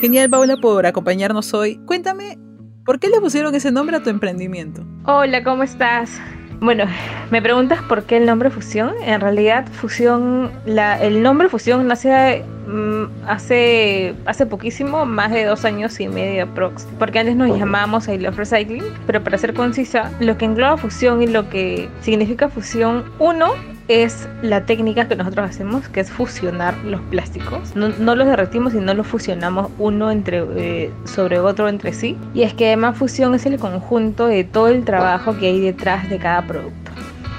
[0.00, 1.76] Genial, Paula, por acompañarnos hoy.
[1.86, 2.38] Cuéntame,
[2.84, 4.84] ¿por qué le pusieron ese nombre a tu emprendimiento?
[5.04, 6.20] Hola, ¿cómo estás?
[6.60, 6.84] Bueno,
[7.30, 8.94] me preguntas por qué el nombre Fusión.
[9.02, 15.64] En realidad, Fusión, la, el nombre Fusión nace mm, hace, hace poquísimo, más de dos
[15.64, 20.12] años y medio prox, porque antes nos llamábamos I Love Recycling, pero para ser concisa,
[20.20, 23.52] lo que engloba fusión y lo que significa fusión, uno,
[23.88, 27.74] es la técnica que nosotros hacemos, que es fusionar los plásticos.
[27.76, 32.16] No, los derretimos, sino los fusionamos uno entre, eh, sobre otro entre sí.
[32.34, 36.08] Y es que además fusión es el conjunto de todo el trabajo que hay detrás
[36.08, 36.90] de cada producto.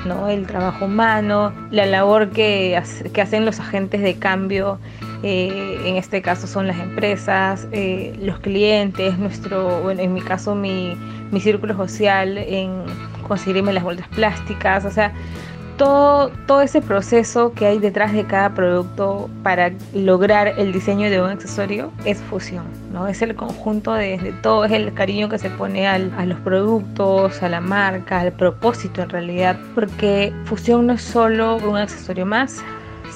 [0.06, 0.30] ¿no?
[0.30, 4.80] El trabajo humano, la labor que, que hacen los agentes de cambio,
[5.24, 10.56] eh, en este caso son las empresas, eh, los clientes, nuestro, bueno, en mi caso
[10.56, 10.96] mi,
[11.32, 12.84] mi círculo social en
[13.28, 15.12] conseguirme las bolsas plásticas, o sea,
[15.78, 21.30] todo, ese proceso que hay detrás de cada producto para lograr el diseño de un
[21.30, 23.08] accesorio es fusión, ¿no?
[23.08, 27.50] Es el conjunto de, todo, es el cariño que se pone a los productos, a
[27.50, 32.64] la marca, al propósito en realidad, porque fusión no es solo un accesorio más,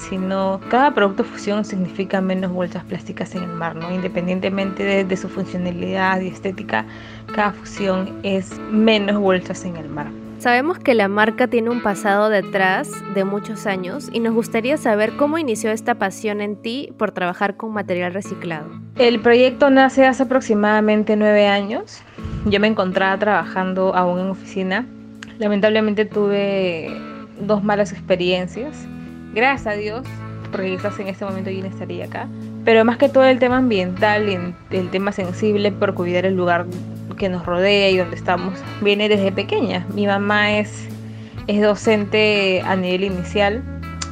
[0.08, 3.92] sino cada producto fusión significa menos bolsas plásticas en el mar, ¿no?
[3.92, 6.86] Independientemente de, de su funcionalidad y estética,
[7.34, 10.21] cada fusión es menos bolsas en el mar.
[10.42, 15.12] Sabemos que la marca tiene un pasado detrás de muchos años y nos gustaría saber
[15.16, 18.66] cómo inició esta pasión en ti por trabajar con material reciclado.
[18.98, 22.02] El proyecto nace hace aproximadamente nueve años.
[22.46, 24.84] Yo me encontraba trabajando aún en oficina.
[25.38, 26.90] Lamentablemente tuve
[27.40, 28.84] dos malas experiencias.
[29.34, 30.04] Gracias a Dios,
[30.50, 32.26] porque quizás en este momento yo no estaría acá.
[32.64, 36.66] Pero más que todo el tema ambiental el tema sensible por cuidar el lugar
[37.22, 39.86] que nos rodea y donde estamos viene desde pequeña.
[39.94, 40.88] Mi mamá es,
[41.46, 43.62] es docente a nivel inicial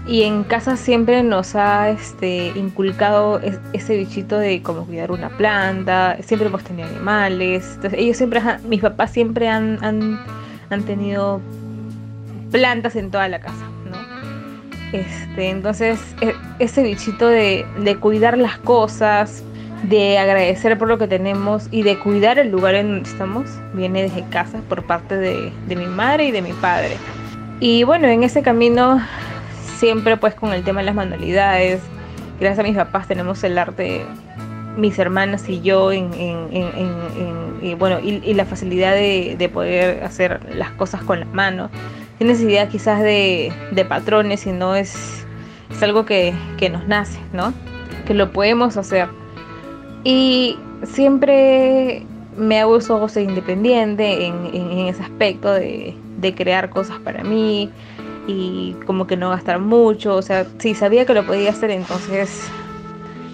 [0.06, 3.40] y en casa siempre nos ha este, inculcado
[3.73, 8.80] ese bichito de cómo cuidar una planta, siempre hemos tenido animales, entonces ellos siempre, mis
[8.80, 11.40] papás siempre han, han, tenido
[12.52, 13.64] plantas en toda la casa.
[14.92, 19.42] Este, entonces e, ese bichito de, de cuidar las cosas,
[19.83, 24.02] de agradecer por lo que tenemos y de cuidar el lugar en donde estamos viene
[24.02, 26.96] desde casa por parte de, mi madre y de mi padre.
[27.61, 29.01] Y bueno, en ese camino
[29.79, 31.80] siempre pues con el tema de las manualidades,
[32.39, 34.05] gracias a mis papás tenemos el arte,
[34.77, 36.11] mis hermanas y yo, en,
[37.62, 41.70] y bueno, y, la facilidad de, poder hacer las cosas con las manos.
[42.18, 43.52] Sin necesidad quizás de,
[43.89, 45.24] patrones, sino es,
[45.70, 47.55] es algo que, que nos nace, ¿no?
[48.07, 49.20] Que lo podemos hacer.
[50.05, 52.06] Y siempre
[52.36, 54.46] me hago ser independiente en,
[54.86, 55.96] ese aspecto de,
[56.36, 57.70] crear cosas para mí
[58.27, 60.16] y como que no gastar mucho.
[60.16, 62.48] O sea, si sabía que lo podía hacer, entonces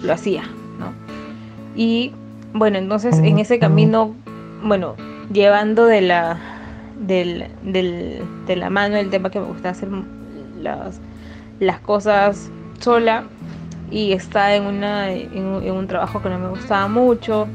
[0.03, 0.43] lo hacía,
[0.79, 0.93] ¿no?
[1.75, 2.11] Y
[2.53, 4.15] bueno, entonces en ese camino,
[4.63, 4.95] bueno,
[5.31, 6.39] llevando de la,
[6.99, 9.89] del, de la mano el tema que me gusta hacer
[10.59, 10.99] las,
[11.59, 12.49] las cosas
[12.79, 13.25] sola,
[13.89, 17.47] y estaba en, una, en, un trabajo que no me gustaba mucho.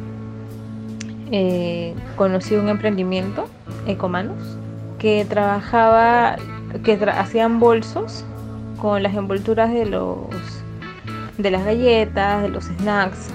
[1.30, 3.48] Eh, conocí un emprendimiento,
[3.86, 4.56] Ecomanos,
[4.98, 6.36] que trabajaba,
[6.84, 8.24] que hacían bolsos
[8.80, 10.18] con las envolturas de los
[11.38, 13.28] de las galletas, de los snacks.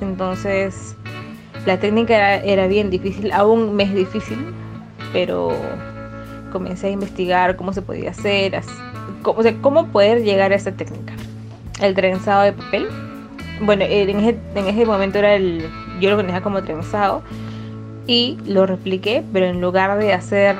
[0.00, 0.94] Entonces,
[1.66, 4.38] la técnica era, bien difícil, aún me es difícil,
[5.12, 5.52] pero
[6.52, 8.60] comencé a investigar cómo se podía hacer,
[9.22, 11.14] cómo, cómo poder llegar a esa técnica
[11.80, 12.88] el trenzado de papel.
[13.60, 15.68] Bueno, en ese, en ese momento era el,
[16.00, 17.22] yo lo conocía como trenzado
[18.06, 20.56] y lo repliqué, pero en lugar de hacer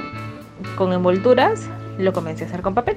[0.76, 2.96] con envolturas, lo comencé a hacer con papel.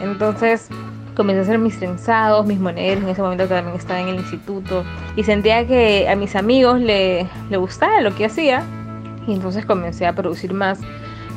[0.00, 0.68] Entonces
[1.14, 4.84] comencé a hacer mis trenzados, mis monederos, en ese momento también estaba en el instituto
[5.16, 8.64] y sentía que a mis amigos le, le gustaba lo que hacía
[9.26, 10.80] y entonces comencé a producir más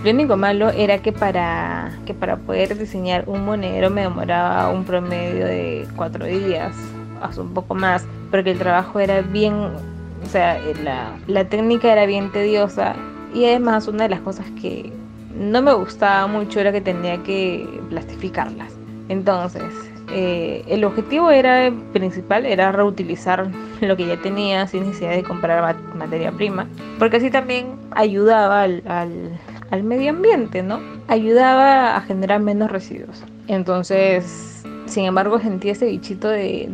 [0.03, 4.83] lo único malo era que para, que para poder diseñar un monedero me demoraba un
[4.83, 6.75] promedio de cuatro días,
[7.21, 12.05] hasta un poco más, porque el trabajo era bien, o sea, la, la técnica era
[12.05, 12.95] bien tediosa
[13.33, 14.91] y además una de las cosas que
[15.35, 18.73] no me gustaba mucho era que tenía que plastificarlas.
[19.09, 19.63] Entonces,
[20.11, 23.47] eh, el objetivo era principal era reutilizar
[23.81, 26.67] lo que ya tenía sin necesidad de comprar materia prima,
[26.97, 29.39] porque así también ayudaba al, al
[29.83, 30.79] medio ambiente, ¿no?
[31.07, 33.23] Ayudaba a generar menos residuos.
[33.47, 36.69] Entonces, sin embargo, sentí ese bichito de,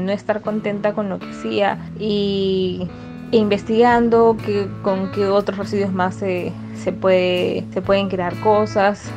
[0.00, 2.88] no estar contenta con lo que hacía y
[3.30, 6.52] investigando que, con qué otros residuos más se,
[7.00, 9.10] puede, se pueden crear cosas.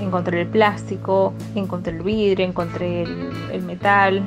[0.00, 4.22] Encontré el plástico, encontré el vidrio, encontré el, el metal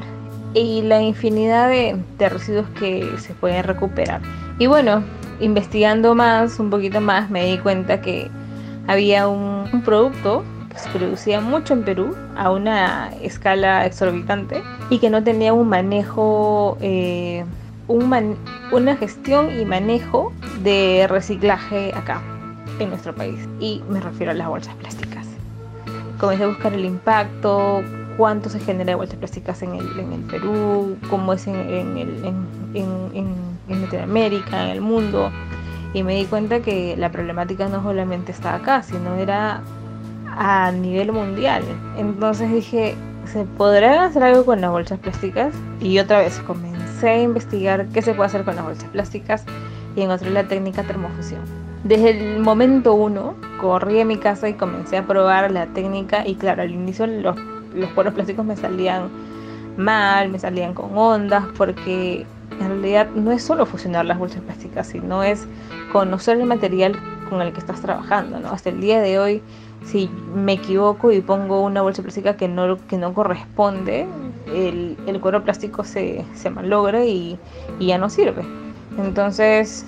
[0.56, 4.22] y la infinidad de, residuos que se pueden recuperar.
[4.58, 5.04] Y bueno,
[5.40, 8.30] investigando más, un poquito más, me di cuenta que
[8.88, 15.10] había un, producto que se producía mucho en Perú a una escala exorbitante y que
[15.10, 17.44] no tenía un manejo, eh,
[17.88, 20.32] una gestión y manejo
[20.64, 22.22] de reciclaje acá
[22.80, 23.40] en nuestro país.
[23.60, 25.26] Y me refiero a las bolsas plásticas.
[26.20, 27.84] Comencé a buscar el impacto,
[28.18, 31.98] cuánto se genera de bolsas plásticas en el, el Perú, cómo es en, en,
[32.74, 35.32] en, en, Latinoamérica, en el mundo.
[35.94, 39.62] Y me di cuenta que la problemática no solamente está acá, sino era
[40.38, 41.64] a nivel mundial.
[41.98, 42.96] Entonces dije,
[43.26, 45.54] ¿se podrá hacer algo con las bolsas plásticas?
[45.80, 49.46] Y otra vez comencé a investigar qué se puede hacer con las bolsas plásticas
[49.96, 51.42] y encontré la técnica termofusión.
[51.86, 56.36] Desde el momento uno, corrí a mi casa y comencé a probar la técnica y
[56.36, 57.38] claro, al inicio los
[57.76, 59.10] los plásticos me salían
[59.78, 62.26] mal, me salían con ondas, porque
[62.60, 65.48] en realidad no es solo fusionar las bolsas plásticas, sino es
[65.92, 66.96] conocer el material
[67.30, 68.50] con el que estás trabajando, ¿no?
[68.50, 69.42] Hasta el día de hoy,
[69.86, 74.08] si me equivoco y pongo una bolsa plástica que no, que no corresponde,
[74.54, 77.38] el, el cuero plástico se, se malogra y,
[77.80, 78.44] ya no sirve.
[78.98, 79.86] Entonces,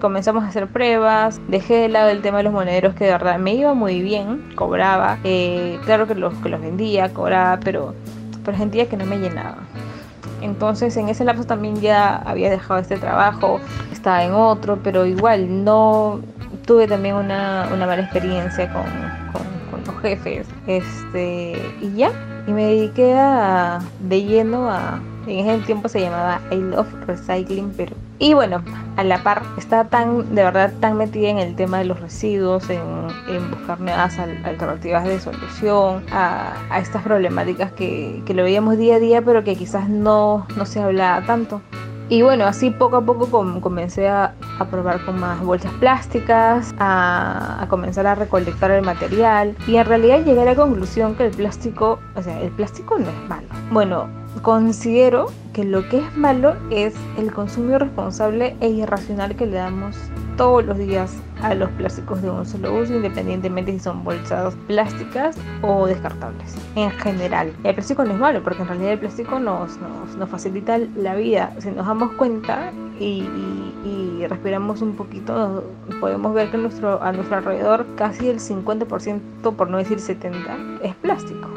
[0.00, 3.38] comenzamos a hacer pruebas, dejé de lado el tema de los monederos que de verdad
[3.38, 7.94] me iba muy bien, cobraba, eh, claro que los, que los vendía, cobraba, pero,
[8.44, 9.58] pero sentía que no me llenaba.
[10.40, 13.60] Entonces en ese lapso también ya había dejado este trabajo,
[13.92, 16.20] estaba en otro, pero igual no
[16.66, 18.84] tuve también una, una mala experiencia con,
[19.32, 20.46] con, los jefes.
[20.66, 22.12] Este, y ya,
[22.46, 27.70] y me dediqué a, de lleno a, en ese tiempo se llamaba I Love Recycling
[27.70, 28.64] Perú y bueno,
[28.96, 32.68] a la par, está tan, de verdad, tan metida en el tema de los residuos,
[32.68, 32.80] en,
[33.50, 39.44] buscar nuevas alternativas de solución a, estas problemáticas que, lo veíamos día a día, pero
[39.44, 41.60] que quizás no, no se hablaba tanto.
[42.08, 43.28] Y bueno, así poco a poco
[43.60, 44.34] comencé a,
[44.68, 50.24] probar con más bolsas plásticas, a, a, comenzar a recolectar el material y en realidad
[50.24, 53.46] llegué a la conclusión que el plástico, o sea, el plástico no es malo.
[53.70, 54.08] Bueno,
[54.42, 59.96] considero que lo que es malo es el consumo irresponsable e irracional que le damos
[60.36, 65.36] todos los días a los plásticos de un solo uso, independientemente si son bolsas plásticas
[65.62, 66.54] o descartables.
[66.76, 69.78] En general, el plástico no es malo porque en realidad el plástico nos,
[70.16, 71.52] nos, facilita la vida.
[71.58, 73.26] Si nos damos cuenta y,
[74.28, 75.64] respiramos un poquito,
[76.00, 79.20] podemos ver que a nuestro alrededor casi el 50%,
[79.56, 81.48] por no decir 70%, es plástico.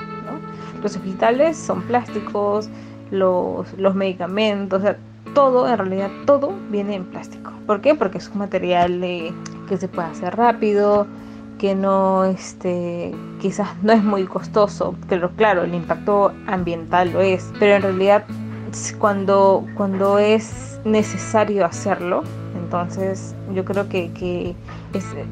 [0.82, 2.70] Los hospitales son plásticos,
[3.12, 4.98] los, los medicamentos, o sea,
[5.34, 7.52] todo, en realidad todo viene en plástico.
[7.68, 7.96] ¿Por qué?
[7.96, 9.02] Porque es un material
[9.68, 11.08] que se puede hacer rápido,
[11.58, 17.52] que no, este, quizás no es muy costoso, pero claro, el impacto ambiental lo es,
[17.60, 18.26] pero en realidad
[18.98, 22.24] cuando, cuando es necesario hacerlo,
[22.56, 24.56] entonces yo creo que,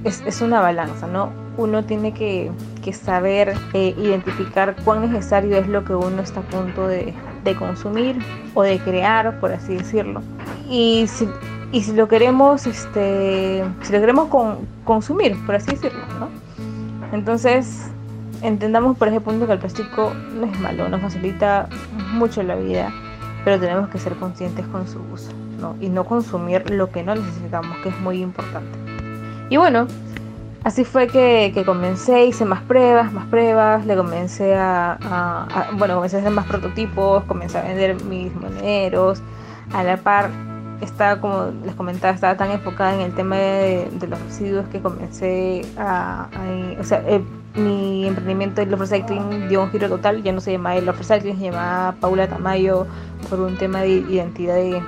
[0.03, 1.29] es, es, una balanza, ¿no?
[1.59, 2.51] Uno tiene que,
[2.93, 7.13] saber eh, identificar cuán necesario es lo que uno está a punto de,
[7.59, 8.17] consumir
[8.53, 10.21] o de crear, por así decirlo.
[10.69, 14.29] Y si, lo queremos, este, si lo queremos
[14.85, 15.99] consumir, por así decirlo.
[17.11, 17.91] Entonces,
[18.41, 21.67] entendamos por ese punto que el plástico no es malo, nos facilita
[22.13, 22.91] mucho la vida,
[23.43, 25.31] pero tenemos que ser conscientes con su uso
[25.81, 28.77] y no consumir lo que no necesitamos, que es muy importante.
[29.49, 29.87] Y bueno,
[30.63, 36.19] así fue que, comencé, hice más pruebas, más pruebas, le comencé a, bueno, comencé a
[36.19, 39.21] hacer más prototipos, comencé a vender mis moneros,
[39.73, 40.29] a la par
[40.81, 45.61] estaba como les comentaba, estaba tan enfocada en el tema de, los residuos que comencé
[45.77, 46.29] a,
[46.79, 47.21] o sea, eh,
[47.55, 51.37] mi emprendimiento de Love Recycling dio un giro total, ya no se llamaba Love Recycling,
[51.37, 52.87] se llamaba Paula Tamayo
[53.29, 54.81] por un tema de identidad de,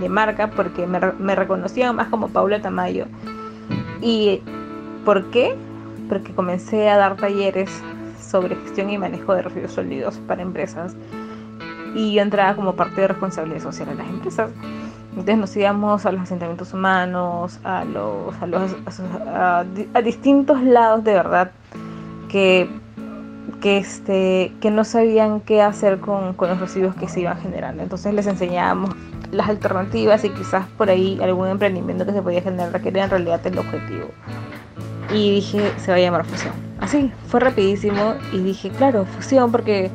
[0.00, 3.06] de marca porque me, me reconocían más como Paula Tamayo.
[4.02, 4.42] ¿Y
[5.10, 5.56] por qué?
[6.08, 7.68] Porque comencé a dar talleres
[8.20, 10.94] sobre gestión y manejo de residuos sólidos para empresas
[11.96, 14.52] y yo entraba como parte de responsabilidad social en las empresas.
[15.08, 18.76] Entonces nos íbamos a los asentamientos humanos, a los, a, los,
[19.26, 19.64] a,
[20.04, 21.50] distintos lados de verdad
[22.28, 22.70] que,
[23.60, 27.82] que, este, que no sabían qué hacer con, con los residuos que se iban generando.
[27.82, 28.90] Entonces les enseñábamos
[29.32, 33.10] las alternativas y quizás por ahí algún emprendimiento que se podía generar que era en
[33.10, 34.06] realidad el objetivo.
[35.12, 36.52] Y dije, se va a llamar fusión.
[36.80, 39.90] Así, fue rapidísimo y dije, claro, fusión porque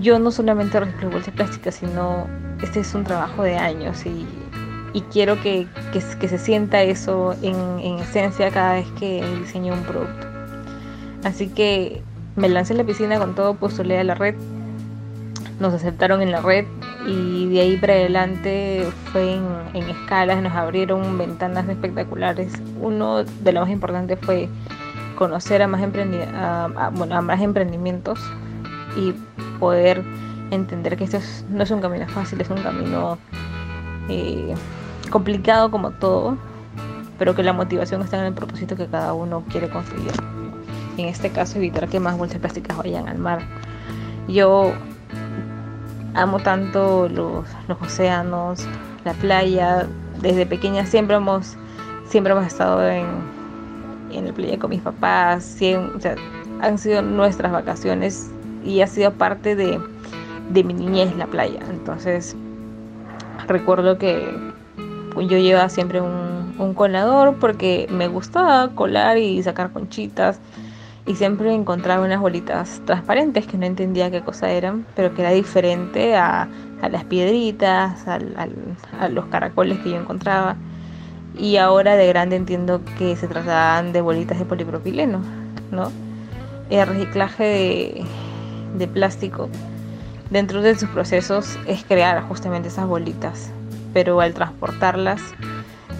[0.00, 2.26] yo no solmente reciclo bolsas plásticas, sino
[2.62, 4.26] este es un trabajo de años y,
[4.92, 9.82] y quiero que, que, se sienta eso en, en, esencia cada vez que diseño un
[9.82, 10.26] producto.
[11.24, 12.02] Así que
[12.36, 14.34] me lancé en la piscina con todo, postulé a la red,
[15.58, 16.64] nos aceptaron en la red
[17.06, 22.52] y de ahí para adelante fue en, en escalas, nos abrieron ventanas espectaculares.
[22.80, 24.48] Uno de los más importantes fue
[25.20, 25.82] conocer a más,
[26.92, 28.18] bueno, a más emprendimientos
[28.96, 29.12] y
[29.58, 30.02] poder
[30.50, 31.18] entender que esto
[31.50, 33.18] no es un camino fácil, es un camino
[34.08, 34.54] eh,
[35.10, 36.38] complicado como todo,
[37.18, 40.12] pero que la motivación está en el propósito que cada uno quiere construir.
[40.96, 43.42] En este caso, evitar que más bolsas plásticas vayan al mar.
[44.26, 44.72] Yo
[46.14, 47.46] amo tanto los,
[47.80, 48.66] océanos,
[49.04, 49.86] la playa.
[50.20, 51.56] Desde pequeña siempre hemos,
[52.06, 53.06] siempre hemos estado en,
[54.12, 55.56] en el playa con mis papás.
[56.60, 58.30] han sido nuestras vacaciones
[58.64, 59.80] y ha sido parte de,
[60.50, 61.60] de mi niñez la playa.
[61.70, 62.36] Entonces,
[63.46, 64.34] recuerdo que
[65.16, 70.38] yo llevaba siempre un, un colador porque me gustaba colar y sacar conchitas
[71.06, 75.30] y siempre encontraba unas bolitas transparentes que no entendía qué cosa eran, pero que era
[75.30, 76.48] diferente a,
[76.82, 80.56] a las piedritas, a los caracoles que yo encontraba.
[81.36, 85.20] Y ahora de grande entiendo que se trataban de bolitas de polipropileno,
[85.70, 85.90] ¿no?
[86.68, 88.04] El reciclaje de,
[88.78, 89.48] de plástico
[90.30, 93.50] dentro de sus procesos es crear justamente esas bolitas,
[93.92, 95.20] pero al transportarlas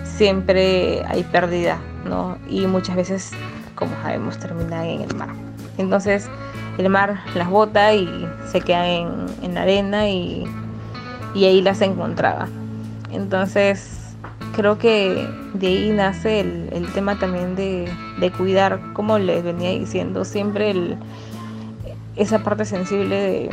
[0.04, 2.38] siempre hay pérdida, ¿no?
[2.49, 3.33] Y muchas veces,
[3.80, 5.30] como sabemos, terminan en el mar.
[5.78, 6.30] Entonces
[6.78, 10.44] el mar las bota y se queda en, en la arena y,
[11.34, 12.49] y ahí las encontraba.
[13.10, 14.14] Entonces
[14.54, 19.70] creo que de ahí nace el, el tema también de, de, cuidar, como les venía
[19.70, 20.96] diciendo, siempre el,
[22.16, 23.50] esa parte sensible de,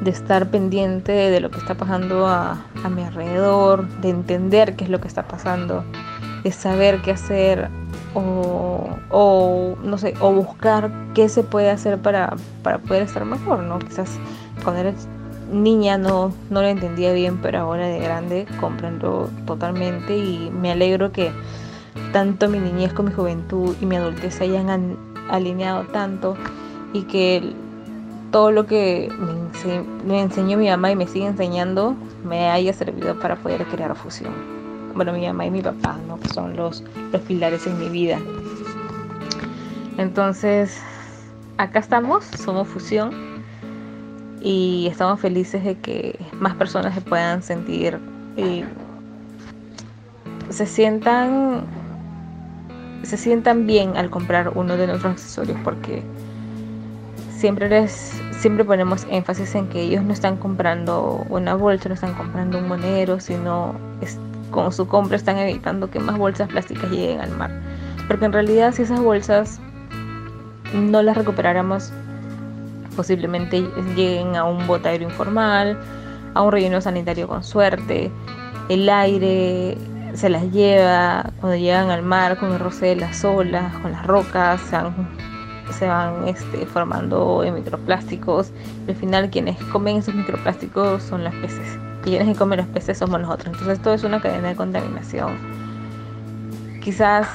[0.00, 4.84] de estar pendiente de lo que está pasando a, a, mi alrededor, de entender qué
[4.84, 5.84] es lo que está pasando,
[6.42, 7.68] de saber qué hacer
[8.14, 13.78] o, no sé, o buscar qué se puede hacer para, para poder estar mejor, ¿no?
[13.78, 14.18] Quizás
[14.62, 15.08] cuando eres
[15.52, 21.12] niña no, no lo entendía bien, pero ahora de grande comprendo totalmente y me alegro
[21.12, 21.30] que
[22.12, 24.96] tanto mi niñez como mi juventud y mi adultez se hayan
[25.30, 26.36] alineado tanto
[26.92, 27.54] y que
[28.30, 29.10] todo lo que
[30.06, 31.94] me, enseñó mi mamá y me sigue enseñando
[32.24, 34.61] me haya servido para poder crear fusión.
[34.94, 36.18] Bueno, mi mamá y mi papá, ¿no?
[36.20, 38.18] Que son los, los pilares en mi vida.
[39.98, 40.80] Entonces,
[41.58, 43.12] acá estamos, somos fusión
[44.40, 47.98] y estamos felices de que más personas se puedan sentir
[48.36, 48.64] y
[50.50, 51.64] se sientan
[53.02, 56.02] se sientan bien al comprar uno de nuestros accesorios porque
[57.36, 62.14] siempre les siempre ponemos énfasis en que ellos no están comprando una bolsa, no están
[62.14, 63.74] comprando un monero, sino
[64.52, 67.50] con su compra están evitando que más bolsas plásticas lleguen al mar.
[68.06, 69.58] Porque en realidad si esas bolsas
[70.72, 71.92] no las recuperáramos,
[72.94, 73.62] posiblemente
[73.96, 75.76] lleguen a un botadero informal,
[76.34, 78.10] a un relleno sanitario con suerte,
[78.68, 79.76] el aire
[80.14, 84.06] se las lleva, cuando llegan al mar con el roce de las olas, con las
[84.06, 84.76] rocas, se
[85.72, 88.52] se van este, formando en microplásticos.
[88.88, 91.78] Al final quienes comen esos microplásticos son los peces.
[92.04, 93.54] Y quienes comen los peces somos nosotros.
[93.54, 95.36] Entonces todo es una cadena de contaminación.
[96.82, 97.28] Quizás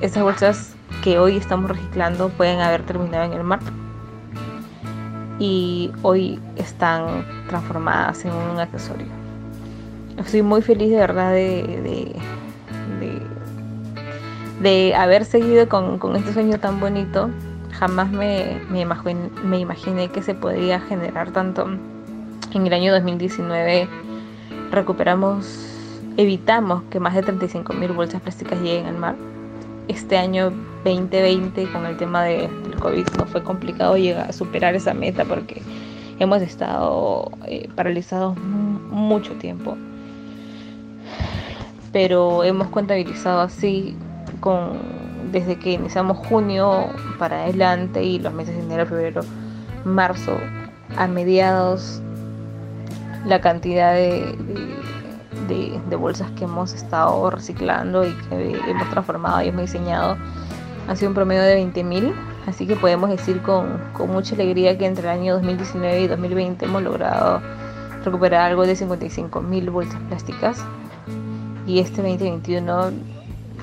[0.00, 3.60] esas bolsas que hoy estamos reciclando pueden haber terminado en el mar
[5.38, 9.08] y hoy están transformadas en un accesorio.
[10.18, 12.14] Estoy muy feliz de verdad de,
[13.00, 13.22] de,
[14.60, 17.30] de, haber seguido con, con este sueño tan bonito
[17.82, 21.66] jamás me, me, imaginé, que se podría generar tanto.
[22.54, 23.88] En el año 2019
[24.72, 25.46] recuperamos,
[26.16, 29.14] evitamos que más de 35 mil bolsas plásticas lleguen al mar.
[29.88, 30.50] Este año
[30.84, 35.24] 2020 con el tema de, del COVID no fue complicado llegar a superar esa meta
[35.24, 35.62] porque
[36.18, 39.76] hemos estado eh, paralizados mucho tiempo.
[41.92, 43.94] Pero hemos contabilizado así
[44.40, 46.86] con desde que iniciamos junio
[47.18, 49.22] para adelante y los meses de enero, febrero,
[49.84, 50.36] marzo,
[50.96, 52.02] a mediados,
[53.24, 54.36] la cantidad de,
[55.48, 60.16] de, bolsas que hemos estado reciclando y que hemos transformado y hemos diseñado
[60.88, 62.12] ha sido un promedio de 20.000.
[62.46, 66.64] Así que podemos decir con, con mucha alegría que entre el año 2019 y 2020
[66.64, 67.40] hemos logrado
[68.04, 70.64] recuperar algo de 55.000 bolsas plásticas.
[71.66, 72.90] Y este 2021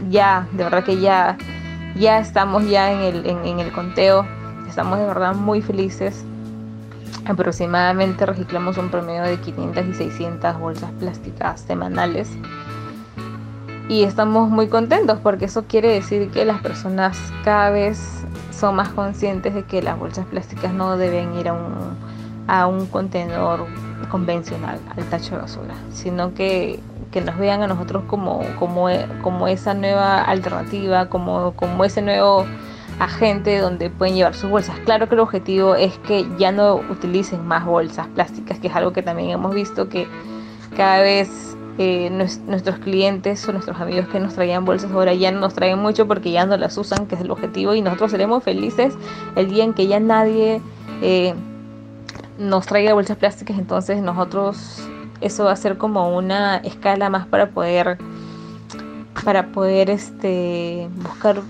[0.09, 1.37] ya, de verdad que ya
[1.95, 4.25] ya estamos ya en el, en, el conteo,
[4.67, 6.23] estamos de verdad muy felices.
[7.29, 12.27] Aproximadamente reciclamos un promedio de 500 y 600 bolsas plásticas semanales.
[13.87, 18.89] Y estamos muy contentos porque eso quiere decir que las personas cada vez son más
[18.89, 21.75] conscientes de que las bolsas plásticas no deben ir a un,
[22.47, 23.67] a un contenedor
[24.09, 26.79] convencional, al tacho de basura, sino que,
[27.11, 28.87] que nos vean a nosotros como, como,
[29.21, 32.47] como esa nueva alternativa, como, como ese nuevo
[32.99, 34.77] agente donde pueden llevar sus bolsas.
[34.85, 38.93] Claro que el objetivo es que ya no utilicen más bolsas plásticas, que es algo
[38.93, 40.07] que también hemos visto que
[40.75, 45.39] cada vez eh, nuestros clientes o nuestros amigos que nos traían bolsas ahora ya no
[45.39, 48.43] nos traen mucho porque ya no las usan, que es el objetivo, y nosotros seremos
[48.43, 48.95] felices
[49.37, 50.61] el día en que ya nadie
[51.01, 51.33] eh,
[52.37, 54.85] nos traiga bolsas plásticas, entonces nosotros
[55.21, 57.97] eso va a ser como una escala más para poder
[59.23, 61.41] para poder este buscar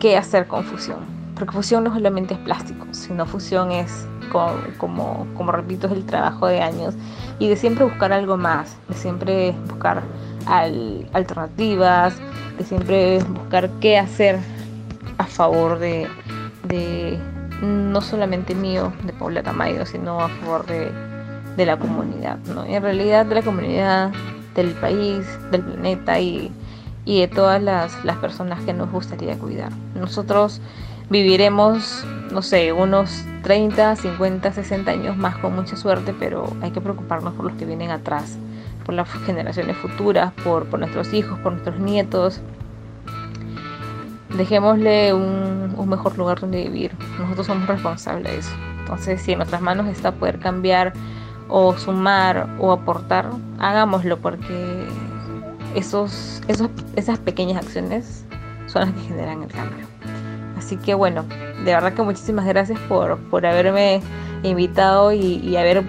[0.00, 0.98] qué hacer con fusión.
[1.34, 4.06] Porque fusión no solamente es plástico, sino fusión es,
[4.78, 6.94] como, como, repito, es el trabajo de años
[7.38, 10.02] y de siempre buscar algo más, de siempre buscar
[10.46, 12.16] alternativas,
[12.58, 14.38] de siempre buscar qué hacer
[15.18, 16.06] a favor de,
[16.64, 17.18] de
[17.62, 20.90] no solamente mío, de Paula Tamayo, sino a favor de,
[21.56, 22.64] de la comunidad, ¿no?
[22.64, 24.12] en realidad de la comunidad,
[24.54, 26.50] del país, del planeta y
[27.06, 29.70] y de todas las, las personas que nos gustaría cuidar.
[29.94, 30.60] Nosotros
[31.08, 36.80] viviremos, no sé, unos 30, 50, 60 años más con mucha suerte, pero hay que
[36.80, 38.36] preocuparnos por los que vienen atrás,
[38.84, 42.40] por las generaciones futuras, por, por nuestros hijos, por nuestros nietos.
[44.36, 46.92] Dejémosle un, un, mejor lugar donde vivir.
[47.20, 48.50] Nosotros somos responsables de eso.
[48.80, 50.92] Entonces, si en nuestras manos está poder cambiar
[51.48, 54.84] o sumar o aportar, hagámoslo porque
[55.76, 58.24] esos, esos, esas pequeñas acciones
[58.66, 59.86] son las que generan el cambio.
[60.56, 61.24] Así que bueno,
[61.64, 64.00] de verdad que muchísimas gracias por, por haberme
[64.42, 65.84] invitado y, haber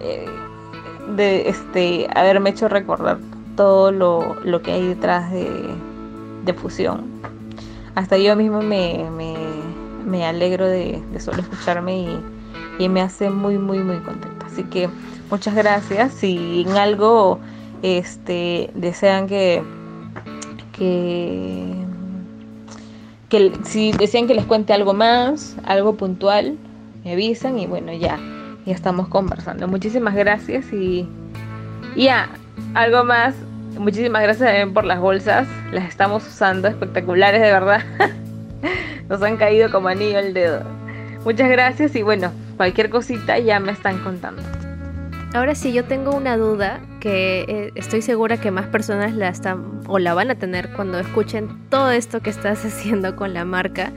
[0.00, 0.26] eh,
[1.16, 3.18] de, este, haberme hecho recordar
[3.56, 5.48] todo lo, lo que hay detrás de,
[6.44, 7.10] de, fusión.
[7.94, 9.34] Hasta yo mismo me, me,
[10.06, 12.20] me alegro de, de, solo escucharme y,
[12.78, 14.46] y me hace muy, muy, muy contenta.
[14.46, 14.88] Así que
[15.30, 16.12] muchas gracias.
[16.12, 17.38] Si en algo
[17.82, 19.62] este, desean que,
[20.72, 21.74] que,
[23.64, 26.56] si desean que les cuente algo más, algo puntual,
[27.04, 28.18] me avisan y bueno, ya,
[28.64, 29.68] ya estamos conversando.
[29.68, 31.08] Muchísimas gracias y
[31.96, 32.30] ya,
[32.74, 33.34] algo más.
[33.78, 37.82] Muchísimas gracias también por las bolsas, las estamos usando, espectaculares de verdad.
[39.08, 40.62] Nos han caído como anillo el dedo.
[41.24, 44.42] Muchas gracias y bueno, cualquier cosita ya me están contando.
[45.34, 49.98] Ahora sí, yo tengo una duda eh, estoy segura que más personas la están o
[49.98, 53.92] la van a tener cuando escuchen todo esto que estás haciendo con la marca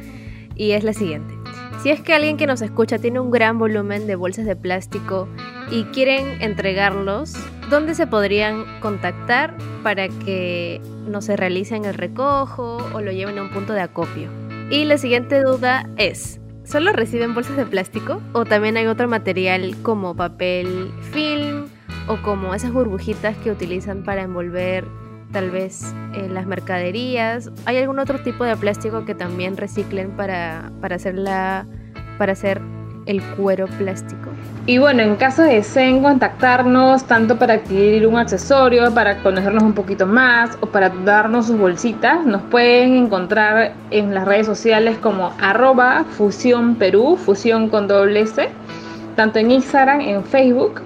[0.56, 1.34] y es la siguiente.
[1.82, 5.28] Si es que alguien que nos escucha tiene un gran volumen de bolsas de plástico
[5.70, 7.34] y quieren entregarlos,
[7.70, 13.44] ¿dónde se podrían contactar para que no se realicen el recojo o lo lleven a
[13.44, 14.30] un punto de acopio?
[14.72, 18.24] Y la siguiente duda es, ¿Solo reciben bolsas de plástico?
[18.34, 21.68] ¿O también hay otro material como papel film
[22.08, 24.86] o como esas burbujitas que utilizan para envolver
[25.32, 27.52] tal vez eh, las mercaderías?
[27.66, 31.66] ¿Hay algún otro tipo de plástico que también reciclen para, para, hacer, la,
[32.18, 32.62] para hacer
[33.06, 34.30] el cuero plástico?
[34.68, 39.74] Y bueno, en caso de deseen contactarnos, tanto para adquirir un accesorio, para conocernos un
[39.74, 45.34] poquito más o para darnos sus bolsitas, nos pueden encontrar en las redes sociales como
[45.40, 48.50] arroba fusión Perú, fusión con doble S,
[49.16, 50.82] tanto en Instagram, en Facebook.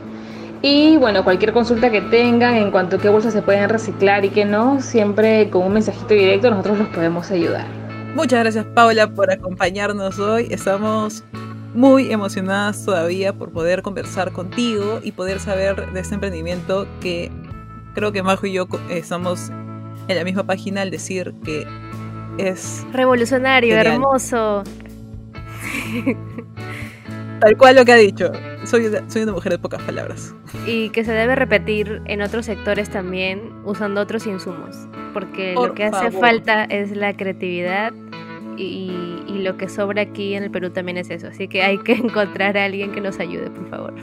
[0.61, 4.29] Y bueno, cualquier consulta que tengan en cuanto a qué bolsas se pueden reciclar y
[4.29, 7.65] qué no, siempre con un mensajito directo nosotros los podemos ayudar.
[8.13, 10.47] Muchas gracias Paula por acompañarnos hoy.
[10.49, 11.23] Estamos
[11.73, 17.31] muy emocionadas todavía por poder conversar contigo y poder saber de este emprendimiento que
[17.93, 19.51] creo que Majo y yo estamos
[20.09, 21.65] en la misma página al decir que
[22.37, 24.63] es revolucionario, hermoso.
[27.39, 28.31] Tal cual lo que ha dicho.
[28.65, 30.35] Soy, soy una mujer de pocas palabras.
[30.65, 34.75] Y que se debe repetir en otros sectores también usando otros insumos.
[35.13, 37.93] Porque lo que hace falta es la creatividad
[38.57, 38.91] y,
[39.39, 41.27] lo que sobra aquí en el Perú también es eso.
[41.27, 43.93] Así que hay que encontrar a alguien que nos ayude, por favor.